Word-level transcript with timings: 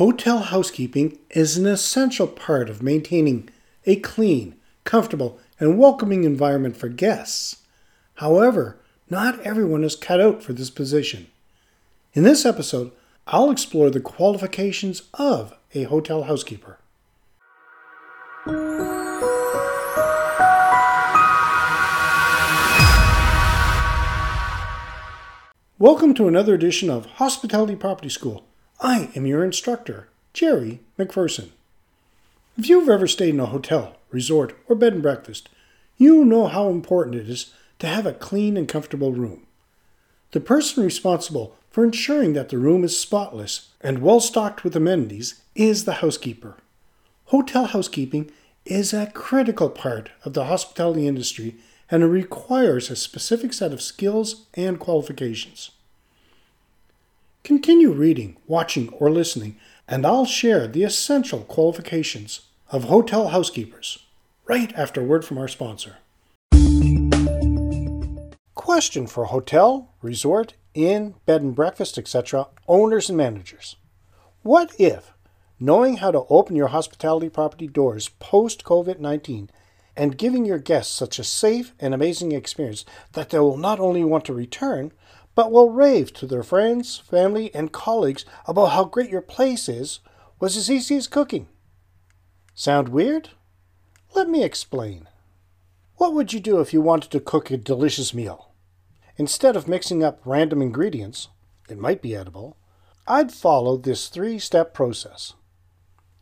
Hotel 0.00 0.38
housekeeping 0.38 1.18
is 1.28 1.58
an 1.58 1.66
essential 1.66 2.26
part 2.26 2.70
of 2.70 2.82
maintaining 2.82 3.50
a 3.84 3.96
clean, 3.96 4.56
comfortable, 4.82 5.38
and 5.58 5.78
welcoming 5.78 6.24
environment 6.24 6.74
for 6.74 6.88
guests. 6.88 7.58
However, 8.14 8.78
not 9.10 9.38
everyone 9.40 9.84
is 9.84 9.96
cut 9.96 10.18
out 10.18 10.42
for 10.42 10.54
this 10.54 10.70
position. 10.70 11.26
In 12.14 12.22
this 12.22 12.46
episode, 12.46 12.92
I'll 13.26 13.50
explore 13.50 13.90
the 13.90 14.00
qualifications 14.00 15.02
of 15.12 15.52
a 15.74 15.82
hotel 15.82 16.22
housekeeper. 16.22 16.78
Welcome 25.78 26.14
to 26.14 26.26
another 26.26 26.54
edition 26.54 26.88
of 26.88 27.04
Hospitality 27.04 27.76
Property 27.76 28.08
School. 28.08 28.46
I 28.82 29.10
am 29.14 29.26
your 29.26 29.44
instructor, 29.44 30.08
Jerry 30.32 30.80
McPherson. 30.98 31.50
If 32.56 32.66
you've 32.66 32.88
ever 32.88 33.06
stayed 33.06 33.34
in 33.34 33.40
a 33.40 33.44
hotel, 33.44 33.96
resort, 34.10 34.56
or 34.68 34.74
bed 34.74 34.94
and 34.94 35.02
breakfast, 35.02 35.50
you 35.98 36.24
know 36.24 36.46
how 36.46 36.70
important 36.70 37.16
it 37.16 37.28
is 37.28 37.52
to 37.80 37.86
have 37.86 38.06
a 38.06 38.14
clean 38.14 38.56
and 38.56 38.66
comfortable 38.66 39.12
room. 39.12 39.46
The 40.30 40.40
person 40.40 40.82
responsible 40.82 41.54
for 41.70 41.84
ensuring 41.84 42.32
that 42.32 42.48
the 42.48 42.56
room 42.56 42.82
is 42.82 42.98
spotless 42.98 43.68
and 43.82 43.98
well 43.98 44.18
stocked 44.18 44.64
with 44.64 44.74
amenities 44.74 45.42
is 45.54 45.84
the 45.84 45.94
housekeeper. 45.94 46.56
Hotel 47.26 47.66
housekeeping 47.66 48.30
is 48.64 48.94
a 48.94 49.10
critical 49.12 49.68
part 49.68 50.08
of 50.24 50.32
the 50.32 50.46
hospitality 50.46 51.06
industry 51.06 51.56
and 51.90 52.02
it 52.02 52.06
requires 52.06 52.88
a 52.88 52.96
specific 52.96 53.52
set 53.52 53.74
of 53.74 53.82
skills 53.82 54.46
and 54.54 54.80
qualifications. 54.80 55.70
Continue 57.42 57.92
reading, 57.92 58.36
watching, 58.46 58.90
or 58.90 59.10
listening, 59.10 59.56
and 59.88 60.06
I'll 60.06 60.26
share 60.26 60.68
the 60.68 60.84
essential 60.84 61.40
qualifications 61.40 62.42
of 62.70 62.84
hotel 62.84 63.28
housekeepers 63.28 64.04
right 64.46 64.72
after 64.76 65.02
word 65.02 65.24
from 65.24 65.38
our 65.38 65.48
sponsor. 65.48 65.96
Question 68.54 69.06
for 69.06 69.24
hotel, 69.24 69.90
resort, 70.02 70.54
inn, 70.74 71.14
bed 71.24 71.40
and 71.40 71.54
breakfast, 71.54 71.96
etc., 71.96 72.48
owners 72.68 73.08
and 73.08 73.16
managers. 73.16 73.76
What 74.42 74.72
if, 74.78 75.12
knowing 75.58 75.96
how 75.96 76.10
to 76.10 76.26
open 76.28 76.56
your 76.56 76.68
hospitality 76.68 77.30
property 77.30 77.66
doors 77.66 78.10
post 78.20 78.64
COVID 78.64 78.98
19 78.98 79.50
and 79.96 80.18
giving 80.18 80.44
your 80.44 80.58
guests 80.58 80.94
such 80.94 81.18
a 81.18 81.24
safe 81.24 81.72
and 81.80 81.94
amazing 81.94 82.32
experience 82.32 82.84
that 83.12 83.30
they 83.30 83.38
will 83.38 83.56
not 83.56 83.80
only 83.80 84.04
want 84.04 84.24
to 84.26 84.34
return, 84.34 84.92
but 85.34 85.52
will 85.52 85.70
rave 85.70 86.12
to 86.14 86.26
their 86.26 86.42
friends, 86.42 86.98
family, 86.98 87.54
and 87.54 87.72
colleagues 87.72 88.24
about 88.46 88.72
how 88.72 88.84
great 88.84 89.10
your 89.10 89.22
place 89.22 89.68
is 89.68 90.00
was 90.38 90.56
as 90.56 90.70
easy 90.70 90.96
as 90.96 91.06
cooking. 91.06 91.48
Sound 92.54 92.88
weird? 92.88 93.30
Let 94.14 94.28
me 94.28 94.42
explain. 94.42 95.08
What 95.96 96.14
would 96.14 96.32
you 96.32 96.40
do 96.40 96.60
if 96.60 96.72
you 96.72 96.80
wanted 96.80 97.10
to 97.12 97.20
cook 97.20 97.50
a 97.50 97.56
delicious 97.56 98.12
meal? 98.14 98.52
Instead 99.16 99.54
of 99.54 99.68
mixing 99.68 100.02
up 100.02 100.20
random 100.24 100.62
ingredients, 100.62 101.28
it 101.68 101.78
might 101.78 102.02
be 102.02 102.16
edible, 102.16 102.56
I'd 103.06 103.32
follow 103.32 103.76
this 103.76 104.08
three 104.08 104.38
step 104.38 104.72
process. 104.72 105.34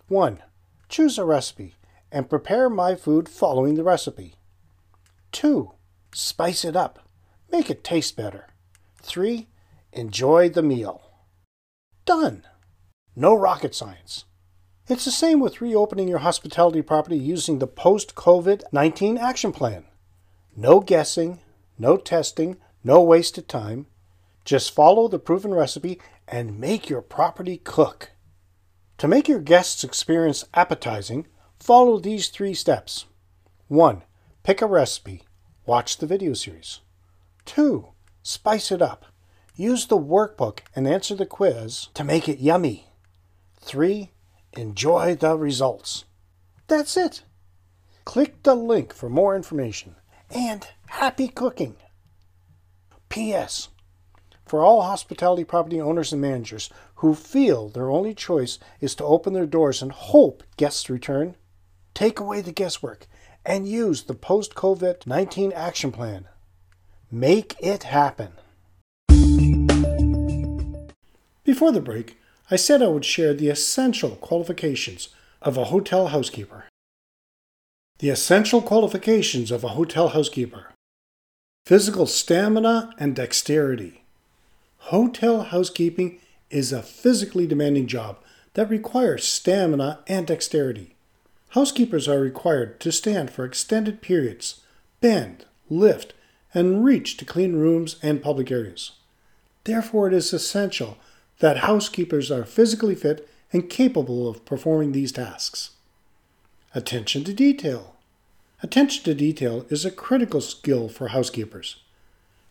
1. 0.09 0.43
Choose 0.89 1.19
a 1.19 1.25
recipe 1.25 1.77
and 2.11 2.29
prepare 2.29 2.69
my 2.69 2.95
food 2.95 3.29
following 3.29 3.75
the 3.75 3.85
recipe. 3.85 4.35
2. 5.33 5.73
Spice 6.13 6.65
it 6.65 6.75
up. 6.75 7.09
Make 7.51 7.71
it 7.71 7.85
taste 7.85 8.17
better. 8.17 8.48
Three, 9.09 9.49
enjoy 9.91 10.51
the 10.51 10.63
meal. 10.63 11.01
Done. 12.05 12.45
No 13.17 13.35
rocket 13.35 13.75
science. 13.75 14.27
It's 14.87 15.07
the 15.07 15.11
same 15.11 15.41
with 15.41 15.63
reopening 15.63 16.09
your 16.09 16.19
hospitality 16.19 16.83
property 16.83 17.17
using 17.17 17.59
the 17.59 17.67
post 17.67 18.15
COVID 18.15 18.65
19 18.71 19.17
action 19.17 19.51
plan. 19.51 19.87
No 20.55 20.81
guessing, 20.81 21.41
no 21.79 21.97
testing, 21.97 22.59
no 22.85 23.03
wasted 23.03 23.49
time. 23.49 23.87
Just 24.45 24.75
follow 24.75 25.09
the 25.09 25.19
proven 25.19 25.55
recipe 25.55 25.99
and 26.27 26.61
make 26.61 26.91
your 26.91 27.01
property 27.01 27.57
cook. 27.57 28.11
To 28.99 29.09
make 29.09 29.27
your 29.27 29.41
guests' 29.41 29.85
experience 29.85 30.45
appetizing, 30.53 31.27
follow 31.59 31.99
these 31.99 32.29
three 32.29 32.53
steps. 32.53 33.07
1. 33.69 34.03
Pick 34.43 34.61
a 34.61 34.67
recipe. 34.67 35.23
Watch 35.65 35.97
the 35.97 36.07
video 36.07 36.35
series. 36.35 36.81
2. 37.47 37.89
Spice 38.23 38.71
it 38.71 38.83
up. 38.83 39.07
Use 39.55 39.87
the 39.87 39.99
workbook 39.99 40.61
and 40.77 40.87
answer 40.87 41.15
the 41.15 41.27
quiz 41.27 41.89
to 41.95 42.05
make 42.05 42.29
it 42.29 42.39
yummy. 42.39 42.87
3. 43.61 44.11
Enjoy 44.55 45.15
the 45.15 45.37
results. 45.37 46.05
That's 46.69 46.97
it. 46.97 47.23
Click 48.05 48.43
the 48.43 48.55
link 48.55 48.95
for 48.95 49.09
more 49.09 49.35
information. 49.35 49.97
And 50.31 50.67
happy 50.87 51.29
cooking! 51.29 51.77
P.S. 53.09 53.69
For 54.47 54.63
all 54.63 54.83
hospitality 54.83 55.45
property 55.45 55.81
owners 55.81 56.13
and 56.13 56.23
managers 56.23 56.71
who 56.97 57.15
feel 57.15 57.69
their 57.69 57.91
only 57.91 58.15
choice 58.15 58.59
is 58.81 58.95
to 58.95 59.05
open 59.05 59.33
their 59.33 59.47
doors 59.47 59.83
and 59.83 59.93
hope 59.93 60.43
guests 60.57 60.89
return, 60.89 61.37
take 61.95 62.19
away 62.19 62.41
the 62.41 62.53
guesswork 62.53 63.07
and 63.45 63.69
use 63.69 64.05
the 64.05 64.15
post 64.15 64.55
COVID 64.55 65.07
19 65.07 65.53
action 65.53 65.93
plan. 65.93 66.29
Make 67.11 67.57
it 67.59 67.85
happen. 67.85 68.33
Before 71.43 71.73
the 71.73 71.81
break, 71.81 72.19
I 72.51 72.57
said 72.57 72.83
I 72.83 72.89
would 72.89 73.07
share 73.07 73.33
the 73.33 73.49
essential 73.49 74.11
qualifications 74.17 75.09
of 75.41 75.57
a 75.57 75.65
hotel 75.65 76.09
housekeeper. 76.09 76.65
The 78.01 78.11
essential 78.11 78.61
qualifications 78.61 79.51
of 79.51 79.65
a 79.65 79.69
hotel 79.69 80.09
housekeeper 80.09 80.67
physical 81.65 82.07
stamina 82.07 82.95
and 82.99 83.15
dexterity. 83.15 84.03
Hotel 84.79 85.43
housekeeping 85.43 86.19
is 86.49 86.73
a 86.73 86.83
physically 86.83 87.47
demanding 87.47 87.87
job 87.87 88.17
that 88.55 88.71
requires 88.71 89.27
stamina 89.27 90.01
and 90.07 90.27
dexterity. 90.27 90.95
Housekeepers 91.51 92.09
are 92.09 92.21
required 92.21 92.81
to 92.81 92.91
stand 92.91 93.31
for 93.31 93.45
extended 93.45 94.01
periods, 94.01 94.63
bend, 95.03 95.45
lift, 95.69 96.15
and 96.55 96.85
reach 96.85 97.17
to 97.17 97.25
clean 97.25 97.57
rooms 97.57 97.97
and 98.03 98.23
public 98.23 98.51
areas. 98.51 98.93
Therefore, 99.65 100.09
it 100.09 100.15
is 100.15 100.33
essential 100.33 100.99
that 101.41 101.59
housekeepers 101.59 102.31
are 102.31 102.45
physically 102.45 102.95
fit 102.95 103.29
and 103.53 103.71
capable 103.71 104.29
of 104.29 104.45
performing 104.45 104.93
these 104.93 105.13
tasks. 105.13 105.71
Attention 106.75 107.25
to 107.25 107.33
detail. 107.33 107.97
Attention 108.63 109.05
to 109.05 109.15
detail 109.15 109.67
is 109.69 109.85
a 109.85 109.91
critical 109.91 110.41
skill 110.41 110.89
for 110.89 111.09
housekeepers. 111.09 111.83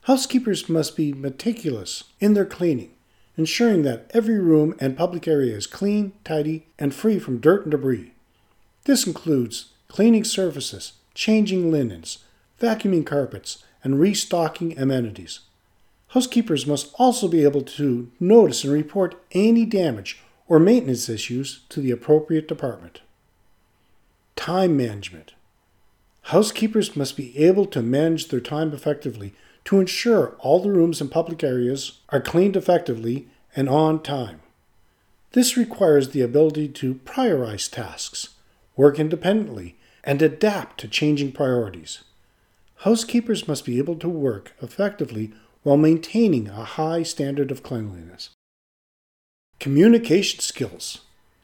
Housekeepers 0.01 0.69
must 0.69 0.95
be 0.95 1.11
meticulous 1.11 2.05
in 2.19 2.33
their 2.33 2.45
cleaning, 2.45 2.91
ensuring 3.35 3.83
that 3.83 4.09
every 4.13 4.39
room 4.39 4.73
and 4.79 4.97
public 4.97 5.27
area 5.27 5.55
is 5.55 5.67
clean, 5.67 6.13
tidy, 6.23 6.65
and 6.79 6.95
free 6.95 7.19
from 7.19 7.39
dirt 7.39 7.63
and 7.63 7.71
debris. 7.71 8.13
This 8.85 9.05
includes 9.05 9.73
cleaning 9.89 10.23
surfaces, 10.23 10.93
changing 11.13 11.71
linens, 11.71 12.19
vacuuming 12.61 13.05
carpets, 13.05 13.63
and 13.83 13.99
restocking 13.99 14.77
amenities. 14.77 15.41
Housekeepers 16.09 16.65
must 16.65 16.93
also 16.97 17.27
be 17.27 17.43
able 17.43 17.61
to 17.61 18.09
notice 18.19 18.63
and 18.63 18.73
report 18.73 19.21
any 19.31 19.65
damage 19.65 20.21
or 20.47 20.59
maintenance 20.59 21.09
issues 21.09 21.61
to 21.69 21.81
the 21.81 21.91
appropriate 21.91 22.47
department. 22.47 23.01
Time 24.35 24.77
management. 24.77 25.33
Housekeepers 26.23 26.95
must 26.95 27.17
be 27.17 27.37
able 27.37 27.65
to 27.67 27.81
manage 27.81 28.27
their 28.27 28.39
time 28.39 28.73
effectively 28.73 29.33
to 29.65 29.79
ensure 29.79 30.35
all 30.39 30.61
the 30.61 30.71
rooms 30.71 31.01
and 31.01 31.11
public 31.11 31.43
areas 31.43 31.99
are 32.09 32.21
cleaned 32.21 32.55
effectively 32.55 33.27
and 33.55 33.67
on 33.67 34.01
time. 34.01 34.41
This 35.33 35.57
requires 35.57 36.09
the 36.09 36.21
ability 36.21 36.69
to 36.69 36.95
prioritize 36.95 37.69
tasks, 37.69 38.29
work 38.75 38.97
independently, 38.99 39.75
and 40.03 40.21
adapt 40.21 40.79
to 40.79 40.87
changing 40.87 41.33
priorities. 41.33 42.03
Housekeepers 42.81 43.47
must 43.47 43.65
be 43.65 43.79
able 43.79 43.95
to 43.95 44.07
work 44.07 44.53
effectively 44.61 45.33
while 45.63 45.77
maintaining 45.77 46.47
a 46.47 46.63
high 46.63 47.01
standard 47.01 47.49
of 47.49 47.63
cleanliness. 47.63 48.29
Communication 49.59 50.39
skills. 50.39 50.99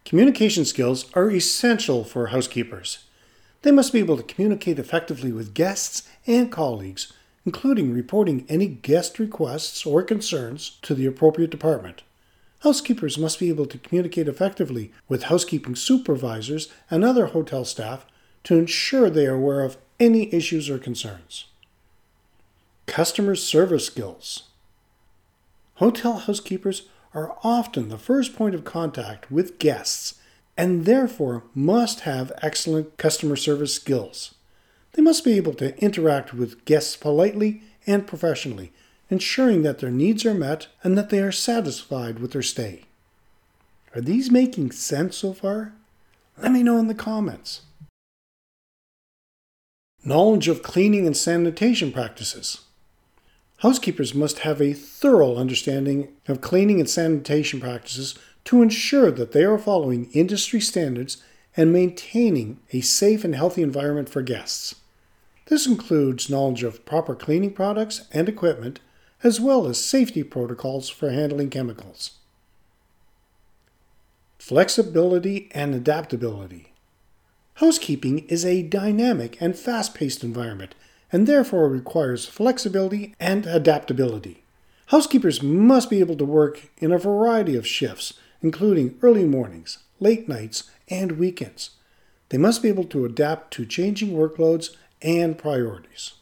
Communication 0.06 0.63
skills 0.63 1.09
are 1.15 1.31
essential 1.31 2.03
for 2.03 2.27
housekeepers. 2.27 3.06
They 3.63 3.71
must 3.71 3.91
be 3.91 4.00
able 4.00 4.18
to 4.18 4.24
communicate 4.24 4.77
effectively 4.77 5.31
with 5.31 5.56
guests 5.56 6.07
and 6.27 6.51
colleagues, 6.51 7.12
including 7.45 7.94
reporting 7.94 8.45
any 8.47 8.68
guest 8.68 9.18
requests 9.18 9.85
or 9.88 10.03
concerns 10.03 10.77
to 10.83 10.94
the 10.94 11.07
appropriate 11.07 11.50
department. 11.50 12.03
Housekeepers 12.59 13.18
must 13.18 13.39
be 13.39 13.50
able 13.50 13.65
to 13.65 13.80
communicate 13.80 14.27
effectively 14.27 14.91
with 15.09 15.24
housekeeping 15.24 15.75
supervisors 15.75 16.69
and 16.91 17.03
other 17.03 17.27
hotel 17.27 17.65
staff 17.65 18.06
to 18.44 18.57
ensure 18.57 19.09
they 19.09 19.25
are 19.25 19.35
aware 19.35 19.63
of 19.63 19.77
any 20.00 20.34
issues 20.34 20.69
or 20.69 20.78
concerns. 20.78 21.45
Customer 22.86 23.36
service 23.36 23.86
skills. 23.86 24.44
Hotel 25.75 26.18
housekeepers 26.18 26.84
are 27.13 27.38
often 27.44 27.90
the 27.90 27.98
first 27.98 28.36
point 28.36 28.56
of 28.56 28.63
contact 28.63 29.31
with 29.31 29.60
guests 29.60 30.16
and 30.57 30.86
therefore 30.86 31.44
must 31.56 32.01
have 32.01 32.31
excellent 32.42 32.98
customer 32.98 33.36
service 33.36 33.74
skills. 33.74 34.36
They 34.94 35.01
must 35.01 35.24
be 35.24 35.34
able 35.34 35.54
to 35.56 35.78
interact 35.80 36.34
with 36.34 36.63
guests 36.66 36.95
politely 36.95 37.63
and 37.88 38.07
professionally, 38.07 38.72
ensuring 39.10 39.63
that 39.63 39.80
their 39.80 39.92
needs 39.92 40.25
are 40.25 40.34
met 40.34 40.68
and 40.84 40.98
that 40.98 41.10
they 41.10 41.19
are 41.19 41.31
satisfied 41.31 42.19
with 42.19 42.31
their 42.31 42.44
stay. 42.44 42.84
Are 43.95 44.01
these 44.01 44.31
making 44.31 44.72
sense 44.72 45.18
so 45.18 45.34
far? 45.34 45.74
Let 46.38 46.51
me 46.51 46.63
know 46.63 46.78
in 46.78 46.88
the 46.88 46.95
comments. 46.95 47.62
Knowledge 50.05 50.50
of 50.50 50.63
cleaning 50.63 51.07
and 51.07 51.15
sanitation 51.15 51.94
practices. 51.94 52.59
Housekeepers 53.59 54.13
must 54.13 54.39
have 54.39 54.61
a 54.61 54.73
thorough 54.73 55.38
understanding 55.38 56.09
of 56.27 56.41
cleaning 56.41 56.81
and 56.81 56.89
sanitation 56.89 57.61
practices 57.61 58.19
to 58.44 58.61
ensure 58.61 59.11
that 59.11 59.31
they 59.31 59.45
are 59.45 59.57
following 59.57 60.11
industry 60.11 60.59
standards 60.59 61.23
and 61.55 61.71
maintaining 61.71 62.59
a 62.73 62.81
safe 62.81 63.23
and 63.23 63.33
healthy 63.33 63.61
environment 63.61 64.09
for 64.09 64.21
guests. 64.21 64.75
This 65.45 65.65
includes 65.65 66.29
knowledge 66.29 66.63
of 66.63 66.83
proper 66.83 67.15
cleaning 67.15 67.53
products 67.53 68.06
and 68.11 68.27
equipment, 68.27 68.81
as 69.23 69.39
well 69.39 69.67
as 69.67 69.81
safety 69.81 70.23
protocols 70.23 70.89
for 70.89 71.11
handling 71.11 71.49
chemicals. 71.49 72.11
Flexibility 74.38 75.49
and 75.53 75.73
adaptability. 75.73 76.72
Housekeeping 77.55 78.19
is 78.29 78.44
a 78.44 78.63
dynamic 78.63 79.38
and 79.39 79.55
fast 79.55 79.94
paced 79.94 80.23
environment 80.23 80.73
and 81.11 81.27
therefore 81.27 81.69
requires 81.69 82.25
flexibility 82.25 83.13
and 83.19 83.45
adaptability. 83.45 84.44
Housekeepers 84.88 85.44
must 85.44 85.89
be 85.89 86.00
able 86.00 86.15
to 86.17 86.25
work 86.25 86.69
in 86.77 86.91
a 86.91 86.97
variety 86.97 87.55
of 87.55 87.67
shifts, 87.67 88.13
including 88.41 88.97
early 89.03 89.25
mornings, 89.25 89.77
late 90.00 90.27
nights, 90.27 90.69
and 90.89 91.13
weekends. 91.13 91.71
They 92.29 92.39
must 92.39 92.63
be 92.63 92.69
able 92.69 92.85
to 92.85 93.05
adapt 93.05 93.53
to 93.53 93.65
changing 93.65 94.13
workloads 94.13 94.75
and 95.03 95.38
priorities. 95.38 96.13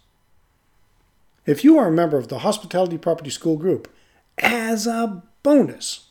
If 1.45 1.63
you 1.63 1.77
are 1.77 1.88
a 1.88 1.92
member 1.92 2.18
of 2.18 2.27
the 2.27 2.39
Hospitality 2.39 2.98
Property 2.98 3.30
School 3.30 3.56
group, 3.57 3.89
as 4.38 4.86
a 4.86 5.24
bonus, 5.44 6.10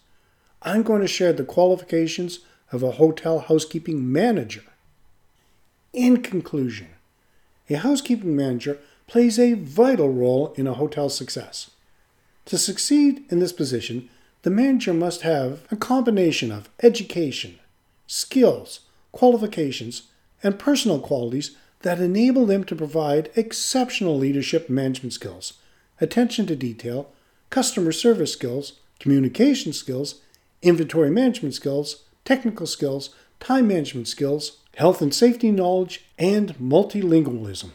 I'm 0.63 0.83
going 0.83 1.03
to 1.03 1.07
share 1.07 1.35
the 1.35 1.45
qualifications 1.45 2.41
of 2.73 2.83
a 2.83 2.93
hotel 2.93 3.41
housekeeping 3.41 4.11
manager. 4.11 4.65
In 5.93 6.23
conclusion, 6.23 6.89
a 7.69 7.75
housekeeping 7.75 8.37
manager 8.37 8.79
plays 9.09 9.41
a 9.41 9.55
vital 9.55 10.09
role 10.09 10.55
in 10.57 10.69
a 10.69 10.75
hotel's 10.75 11.17
success. 11.17 11.71
To 12.45 12.57
succeed 12.57 13.25
in 13.29 13.41
this 13.41 13.53
position, 13.53 14.09
the 14.43 14.51
manager 14.51 14.95
must 14.95 15.23
have 15.23 15.67
a 15.71 15.77
combination 15.77 16.53
of 16.53 16.71
education, 16.81 17.59
skills, 18.07 18.81
qualifications, 19.11 20.03
and 20.45 20.61
personal 20.61 21.01
qualities 21.01 21.57
that 21.81 22.01
enable 22.01 22.47
them 22.47 22.63
to 22.65 22.77
provide 22.77 23.31
exceptional 23.35 24.17
leadership 24.17 24.71
management 24.71 25.13
skills, 25.13 25.55
attention 26.01 26.47
to 26.47 26.55
detail, 26.55 27.11
customer 27.51 27.91
service 27.91 28.33
skills, 28.33 28.75
communication 29.01 29.73
skills, 29.73 30.21
inventory 30.63 31.11
management 31.11 31.55
skills, 31.55 32.05
technical 32.25 32.67
skills, 32.67 33.11
time 33.41 33.67
management 33.67 34.07
skills, 34.07 34.59
health 34.81 35.03
and 35.03 35.15
safety 35.15 35.51
knowledge, 35.51 36.07
and 36.19 36.55
multilingualism. 36.55 37.69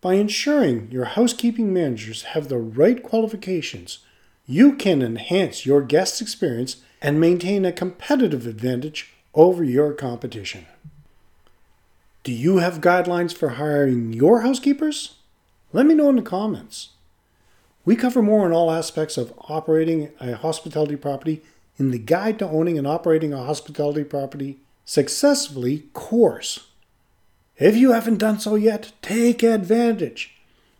By 0.00 0.14
ensuring 0.14 0.90
your 0.90 1.04
housekeeping 1.04 1.72
managers 1.72 2.22
have 2.34 2.48
the 2.48 2.58
right 2.58 3.00
qualifications, 3.00 4.00
you 4.44 4.74
can 4.74 5.02
enhance 5.02 5.64
your 5.64 5.82
guest 5.82 6.20
experience 6.20 6.78
and 7.00 7.20
maintain 7.20 7.64
a 7.64 7.70
competitive 7.70 8.44
advantage 8.48 9.14
over 9.34 9.62
your 9.62 9.92
competition. 9.92 10.66
Do 12.24 12.32
you 12.32 12.56
have 12.56 12.80
guidelines 12.80 13.32
for 13.32 13.50
hiring 13.50 14.12
your 14.12 14.40
housekeepers? 14.40 15.14
Let 15.72 15.86
me 15.86 15.94
know 15.94 16.08
in 16.08 16.16
the 16.16 16.22
comments. 16.22 16.88
We 17.84 17.94
cover 17.94 18.20
more 18.20 18.46
on 18.46 18.52
all 18.52 18.72
aspects 18.72 19.16
of 19.16 19.32
operating 19.48 20.10
a 20.18 20.34
hospitality 20.34 20.96
property 20.96 21.42
in 21.78 21.92
the 21.92 22.00
Guide 22.00 22.40
to 22.40 22.48
Owning 22.48 22.78
and 22.78 22.86
Operating 22.88 23.32
a 23.32 23.44
Hospitality 23.44 24.02
Property 24.02 24.58
Successfully 24.90 25.84
course. 25.92 26.66
If 27.58 27.76
you 27.76 27.92
haven't 27.92 28.18
done 28.18 28.40
so 28.40 28.56
yet, 28.56 28.90
take 29.02 29.44
advantage. 29.44 30.34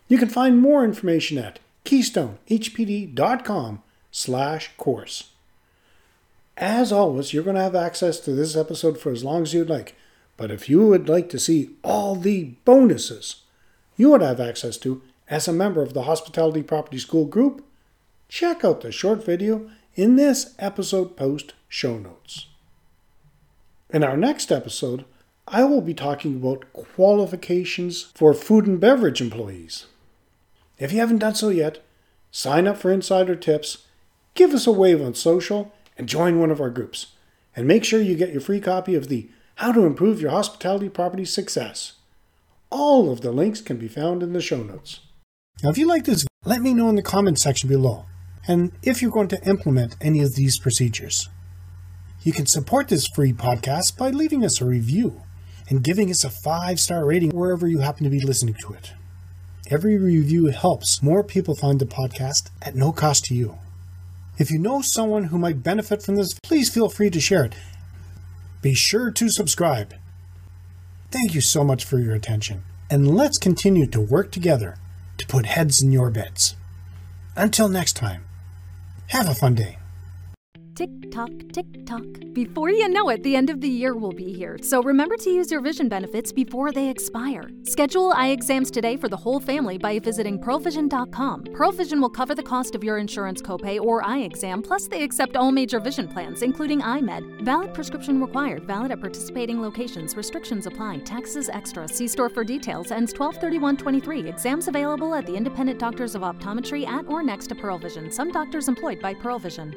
You 0.09 0.19
can 0.19 0.29
find 0.29 0.59
more 0.59 0.85
information 0.85 1.39
at 1.39 1.61
keystonehpd.com 1.85 3.83
slash 4.11 4.71
course. 4.77 5.31
As 6.57 6.91
always, 6.91 7.33
you're 7.33 7.45
going 7.45 7.55
to 7.55 7.63
have 7.63 7.77
access 7.77 8.19
to 8.19 8.33
this 8.33 8.57
episode 8.57 8.99
for 8.99 9.13
as 9.13 9.23
long 9.23 9.43
as 9.43 9.55
you'd 9.55 9.71
like. 9.71 9.95
But 10.37 10.51
if 10.51 10.69
you 10.69 10.85
would 10.89 11.09
like 11.09 11.29
to 11.29 11.39
see 11.39 11.71
all 11.85 12.17
the 12.17 12.55
bonuses 12.65 13.43
you 13.97 14.11
would 14.11 14.23
have 14.23 14.41
access 14.41 14.77
to 14.79 15.03
as 15.29 15.47
a 15.47 15.53
member 15.53 15.83
of 15.83 15.95
the 15.95 16.03
Hospitality 16.03 16.65
Property 16.65 16.99
School 16.99 17.27
group, 17.27 17.65
check 18.29 18.65
out 18.65 18.81
the 18.81 18.91
short 18.91 19.25
video 19.25 19.71
in 19.95 20.17
this 20.17 20.57
episode 20.59 21.17
post 21.17 21.55
show 21.69 21.97
notes. 21.97 22.50
In 23.93 24.05
our 24.05 24.17
next 24.17 24.53
episode, 24.53 25.05
I 25.49 25.65
will 25.65 25.81
be 25.81 25.95
talking 25.95 26.37
about 26.37 26.73
qualifications 26.73 28.13
for 28.15 28.33
food 28.35 28.67
and 28.67 28.79
beverage 28.79 29.21
employees. 29.21 29.87
If 30.79 30.93
you 30.93 31.01
haven't 31.01 31.19
done 31.19 31.35
so 31.35 31.49
yet, 31.49 31.83
sign 32.31 32.69
up 32.69 32.77
for 32.77 32.93
INNsider 32.93 33.41
tips, 33.41 33.87
give 34.35 34.55
us 34.55 34.69
a 34.69 34.73
wave 34.73 35.03
on 35.03 35.15
social, 35.15 35.73
and 35.99 36.09
join 36.09 36.39
one 36.39 36.53
of 36.53 36.61
our 36.61 36.71
groups. 36.71 37.15
And 37.57 37.67
make 37.67 37.85
sure 37.85 38.01
you 38.01 38.15
get 38.15 38.31
your 38.31 38.41
free 38.41 38.61
copy 38.61 38.95
of 38.95 39.09
the 39.09 39.29
How 39.57 39.73
to 39.73 39.85
Improve 39.85 40.21
Your 40.21 40.31
Hospitality 40.31 40.89
Property 40.89 41.25
Success. 41.25 41.95
All 42.71 43.11
of 43.11 43.23
the 43.23 43.33
links 43.33 43.61
can 43.61 43.77
be 43.77 43.89
found 43.89 44.23
in 44.23 44.33
the 44.33 44.41
show 44.41 44.63
notes. 44.63 45.01
Now, 45.65 45.71
if 45.71 45.79
you 45.79 45.89
like 45.89 46.05
this, 46.05 46.25
let 46.45 46.63
me 46.63 46.75
know 46.75 46.89
in 46.89 46.95
the 46.95 47.03
comments 47.03 47.43
section 47.43 47.69
below 47.69 48.07
and 48.47 48.73
if 48.83 49.03
you're 49.03 49.11
going 49.11 49.29
to 49.29 49.49
implement 49.49 49.97
any 50.01 50.23
of 50.23 50.37
these 50.37 50.59
procedures. 50.59 51.29
You 52.23 52.33
can 52.33 52.47
support 52.47 52.89
this 52.89 53.07
free 53.07 53.33
podcast 53.33 53.97
by 53.97 54.11
leaving 54.11 54.45
us 54.45 54.61
a 54.61 54.67
review 54.67 55.23
and 55.71 55.83
giving 55.83 56.11
us 56.11 56.23
a 56.23 56.31
five 56.31 56.79
star 56.79 57.07
rating 57.07 57.31
wherever 57.31 57.67
you 57.67 57.79
happen 57.79 58.05
to 58.05 58.11
be 58.11 58.21
listening 58.21 58.57
to 58.61 58.75
it. 58.75 58.93
Every 59.71 59.97
review 59.97 60.47
helps 60.47 61.03
more 61.03 61.25
people 61.25 61.55
find 61.55 61.81
the 61.81 61.87
podcast 61.87 62.51
at 62.61 62.75
no 62.75 62.93
cost 62.93 63.25
to 63.27 63.35
you. 63.35 63.57
If 64.37 64.51
you 64.51 64.59
know 64.59 64.83
someone 64.83 65.25
who 65.25 65.39
might 65.39 65.63
benefit 65.63 66.03
from 66.03 66.17
this, 66.17 66.35
please 66.43 66.69
feel 66.69 66.89
free 66.89 67.09
to 67.11 67.21
share 67.21 67.45
it. 67.45 67.55
Be 68.61 68.75
sure 68.75 69.11
to 69.11 69.31
subscribe. 69.31 69.95
Thank 71.11 71.35
you 71.35 71.41
so 71.41 71.65
much 71.65 71.85
for 71.85 71.99
your 71.99 72.15
attention, 72.15 72.63
and 72.91 73.17
let's 73.17 73.39
continue 73.39 73.87
to 73.87 74.01
work 74.01 74.31
together 74.31 74.77
to 75.19 75.27
put 75.27 75.47
heads 75.47 75.83
in 75.83 75.93
your 75.93 76.11
beds. 76.11 76.57
Until 77.37 77.69
next 77.69 77.95
time. 77.95 78.25
Have 79.09 79.29
a 79.29 79.35
fun 79.35 79.55
day. 79.55 79.80
Tick 80.75 81.11
tock, 81.11 81.31
tick 81.53 81.67
tock. 81.85 82.05
Before 82.33 82.71
you 82.71 82.89
know 82.89 83.09
it, 83.09 83.23
the 83.23 83.37
end 83.37 83.51
of 83.51 83.61
the 83.61 83.69
year 83.69 83.97
will 83.97 84.13
be 84.13 84.33
here, 84.33 84.57
so 84.63 84.83
remember 84.83 85.17
to 85.17 85.31
use 85.31 85.51
your 85.51 85.61
vision 85.61 85.89
benefits 85.89 86.33
before 86.33 86.73
they 86.73 86.89
expire. 86.89 87.51
Schedule 87.65 88.13
eye 88.13 88.29
exams 88.29 88.71
today 88.71 88.97
for 88.97 89.09
the 89.09 89.17
whole 89.17 89.41
family 89.41 89.79
by 89.79 89.99
visiting 89.99 90.39
pearlvision.com. 90.39 91.45
Pearl 91.53 91.73
Vision 91.73 92.01
will 92.01 92.09
cover 92.09 92.35
the 92.35 92.43
cost 92.43 92.75
of 92.75 92.85
your 92.85 92.99
insurance 92.99 93.43
copay 93.43 93.81
or 93.81 94.07
eye 94.07 94.21
exam, 94.21 94.63
plus 94.63 94.87
they 94.87 95.03
accept 95.03 95.37
all 95.37 95.51
major 95.51 95.81
vision 95.81 96.07
plans, 96.07 96.43
including 96.43 96.81
EyeMed. 96.81 97.43
Valid 97.43 97.75
prescription 97.75 98.21
required, 98.21 98.65
valid 98.65 98.93
at 98.93 99.01
participating 99.01 99.61
locations. 99.61 100.17
Restrictions 100.17 100.67
apply. 100.67 100.99
Taxes 100.99 101.49
extra. 101.49 101.89
See 101.89 102.07
store 102.07 102.29
for 102.31 102.45
details. 102.45 102.93
Ends 102.93 103.13
123123. 103.13 104.29
Exams 104.29 104.69
available 104.69 105.15
at 105.15 105.27
the 105.27 105.35
independent 105.35 105.79
doctors 105.79 106.15
of 106.15 106.23
optometry 106.23 106.87
at 106.87 107.07
or 107.09 107.23
next 107.23 107.49
to 107.49 107.55
Pearl 107.55 107.79
Vision. 107.79 108.11
Some 108.11 108.31
doctors 108.31 108.69
employed 108.69 109.01
by 109.01 109.15
Pearl 109.15 109.39
Vision. 109.39 109.75